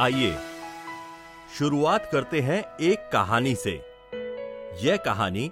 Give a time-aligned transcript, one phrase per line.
[0.00, 0.36] आइए।
[1.58, 3.70] शुरुआत करते हैं एक कहानी से।
[4.82, 5.50] यह कहानी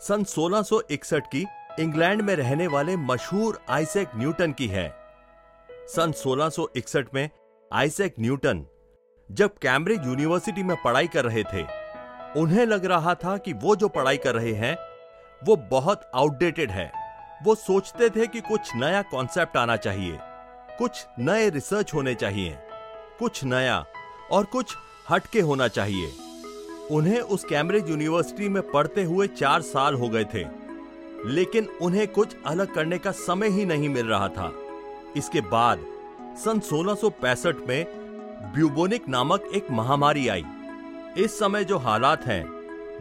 [0.00, 1.44] सन 1661 की
[1.80, 4.88] इंग्लैंड में रहने वाले मशहूर आइजैक न्यूटन की है।
[5.88, 7.28] सन 1661 में
[7.72, 8.66] आइजैक न्यूटन
[9.30, 11.62] जब कैम्ब्रिज यूनिवर्सिटी में पढ़ाई कर रहे थे,
[12.40, 14.76] उन्हें लग रहा था कि वो जो पढ़ाई कर रहे हैं,
[15.44, 16.90] वो बहुत आउटडेटेड है।
[17.42, 20.18] वो सोचते थे कि कुछ नया कॉन्सेप्ट आना चाहिए,
[20.78, 22.58] कुछ नए रिसर्च होने चाहिए।
[23.18, 23.84] कुछ नया
[24.30, 24.76] और कुछ
[25.10, 26.12] हटके होना चाहिए।
[26.90, 30.44] उन्हें उस कैम्ब्रिज यूनिवर्सिटी में पढ़ते हुए चार साल हो गए थे,
[31.26, 34.52] लेकिन उन्हें कुछ अलग करने का समय ही नहीं मिल रहा था।
[35.16, 35.84] इसके बाद
[36.38, 37.84] सन 1665 में
[38.54, 40.44] ब्यूबोनिक नामक एक महामारी आई।
[41.16, 42.44] इस समय जो हालात हैं,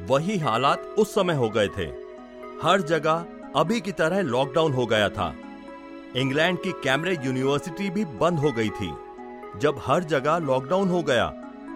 [0.07, 1.85] वही हालात उस समय हो गए थे।
[2.63, 3.25] हर जगह
[3.55, 5.33] अभी की तरह लॉकडाउन हो गया था।
[6.15, 8.93] इंग्लैंड की कैम्ब्रिज यूनिवर्सिटी भी बंद हो गई थी।
[9.61, 11.27] जब हर जगह लॉकडाउन हो गया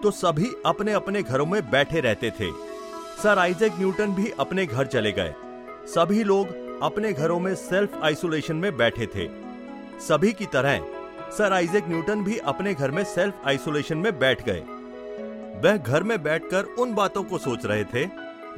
[0.02, 2.50] तो सभी अपने अपने घरों में बैठे रहते थे।
[3.22, 5.34] सर आइजैक न्यूटन भी अपने घर चले गए।
[5.86, 6.48] सभी लोग
[6.82, 9.28] अपने घरों में सेल्फ आइसोलेशन में बैठे थे।
[10.00, 10.78] सभी की तरह,
[11.30, 14.60] सर आइजैक न्यूटन भी अपने घर में सेल्फ आइसोलेशन में बैठ गए।
[15.64, 18.06] वह घर में बैठकर उन बातों को सोच रहे थे,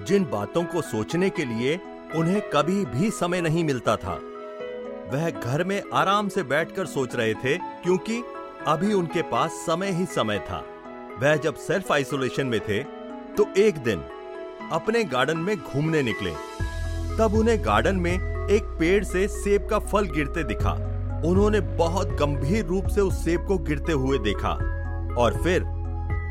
[0.04, 1.80] जिन बातों को सोचने के लिए
[2.16, 4.14] उन्हें कभी भी समय नहीं मिलता था।
[5.12, 8.22] वह घर में आराम से बैठकर सोच रहे थे, क्योंकि
[8.68, 10.58] अभी उनके पास समय ही समय था।
[11.22, 12.82] वह जब सेल्फ आइसोलेशन में थे
[13.36, 14.02] तो एक दिन
[14.72, 16.30] अपने गार्डन में घूमने निकले।
[17.18, 20.72] तब उन्हें गार्डन में एक पेड़ से सेब का फल गिरते दिखा।
[21.26, 24.52] उन्होंने बहुत गंभीर रूप से उस सेब को गिरते हुए देखा
[25.18, 25.62] और फिर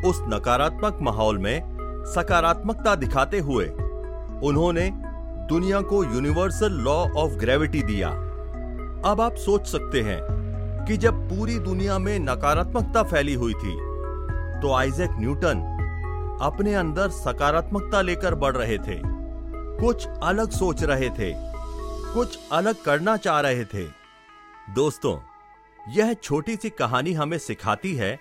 [0.05, 1.61] उस नकारात्मक माहौल में
[2.15, 3.65] सकारात्मकता दिखाते हुए
[4.47, 4.89] उन्होंने
[5.49, 8.09] दुनिया को यूनिवर्सल लॉ ऑफ़ ग्रेविटी दिया।
[9.05, 10.19] अब आप सोच सकते हैं
[10.91, 13.75] कि जब पूरी दुनिया में नकारात्मकता फैली हुई थी
[14.61, 15.59] तो आइजैक न्यूटन
[16.43, 18.97] अपने अंदर सकारात्मकता लेकर बढ़ रहे थे।
[19.77, 21.31] कुछ अलग सोच रहे थे,
[22.13, 23.85] कुछ अलग करना चाह रहे थे।
[24.75, 25.15] दोस्तों,
[25.79, 28.17] यह छोटी सी कहानी हमें सिखाती है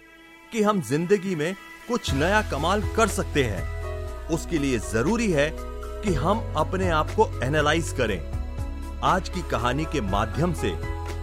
[0.52, 1.54] कि हम ज़िंदगी में
[1.88, 7.28] कुछ नया कमाल कर सकते हैं। उसके लिए ज़रूरी है कि हम अपने आप को
[7.44, 8.18] एनालाइज करें।
[9.06, 10.74] आज की कहानी के माध्यम से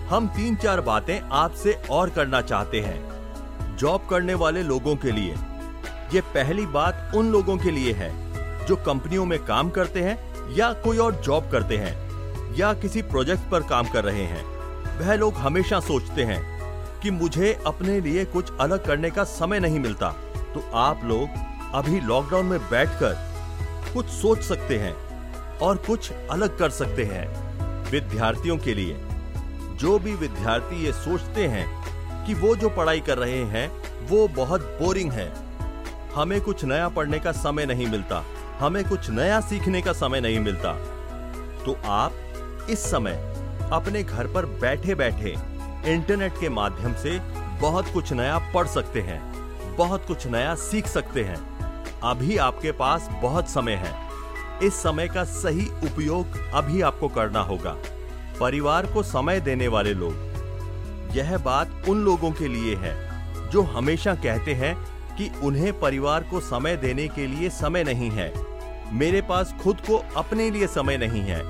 [0.09, 5.35] हम तीन चार बातें आपसे और करना चाहते हैं। जॉब करने वाले लोगों के लिए।
[6.13, 8.12] ये पहली बात उन लोगों के लिए है,
[8.66, 11.96] जो कंपनियों में काम करते हैं या कोई और जॉब करते हैं,
[12.56, 14.46] या किसी प्रोजेक्ट पर काम कर रहे हैं।
[15.00, 16.57] वह लोग हमेशा सोचते हैं
[17.00, 20.09] कि मुझे अपने लिए कुछ अलग करने का समय नहीं मिलता।
[20.53, 21.29] तो आप लोग
[21.73, 23.17] अभी लॉकडाउन में बैठकर
[23.94, 24.96] कुछ सोच सकते हैं
[25.57, 27.28] और कुछ अलग कर सकते हैं।
[27.91, 29.06] विद्यार्थियों के लिए।
[29.79, 31.65] जो भी विद्यार्थी ये सोचते हैं
[32.25, 33.69] कि वो जो पढ़ाई कर रहे हैं,
[34.07, 35.31] वो बहुत बोरिंग है।
[36.15, 38.23] हमें कुछ नया पढ़ने का समय नहीं मिलता,
[38.59, 40.73] हमें कुछ नया सीखने का समय नहीं मिलता।
[41.66, 43.13] तो आप इस समय
[43.73, 45.35] अपने घर पर बैठे बैठे
[45.93, 47.19] इंटरनेट के माध्यम से
[47.61, 49.19] बहुत कुछ नया पढ़ सकते हैं,
[49.75, 51.37] बहुत कुछ नया सीख सकते हैं।
[52.03, 53.93] अभी आपके पास बहुत समय है।
[54.63, 57.75] इस समय का सही उपयोग अभी आपको करना होगा।
[58.39, 60.27] परिवार को समय देने वाले लोग।
[61.15, 62.95] यह बात उन लोगों के लिए है,
[63.49, 64.75] जो हमेशा कहते हैं
[65.15, 68.33] कि उन्हें परिवार को समय देने के लिए समय नहीं है।
[68.93, 71.41] मेरे पास खुद को अपने लिए समय नहीं है।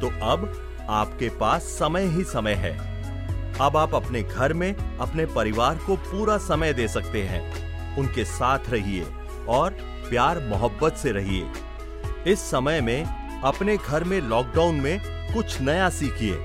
[0.00, 2.96] तो अब आपके पास समय ही समय है।
[3.60, 8.58] अब आप अपने घर में अपने परिवार को पूरा समय दे सकते हैं। उनके साथ
[8.68, 9.06] रहिए
[9.48, 11.50] और प्यार मोहब्बत से रहिए।
[12.26, 13.04] इस समय में
[13.42, 16.38] अपने घर में लॉकडाउन में कुछ नया सीखिए।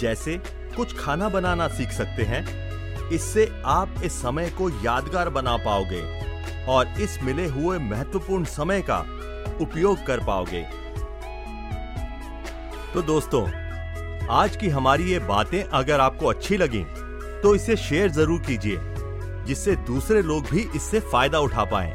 [0.00, 0.36] जैसे
[0.76, 2.44] कुछ खाना बनाना सीख सकते हैं।
[3.10, 6.02] इससे आप इस समय को यादगार बना पाओगे
[6.68, 8.98] और इस मिले हुए महत्वपूर्ण समय का
[9.60, 10.62] उपयोग कर पाओगे।
[12.94, 13.46] तो दोस्तों,
[14.32, 16.84] आज की हमारी ये बातें अगर आपको अच्छी लगी
[17.42, 18.78] तो इसे शेयर ज़रूर कीजिए,
[19.46, 21.92] जिससे दूसरे लोग भी इससे फ़ायदा उठा पाएँ।